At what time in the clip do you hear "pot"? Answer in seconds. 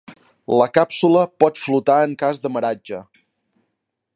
1.43-1.61